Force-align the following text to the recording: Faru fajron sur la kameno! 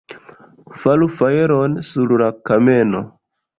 Faru 0.83 1.09
fajron 1.19 1.77
sur 1.91 2.17
la 2.25 2.33
kameno! 2.51 3.07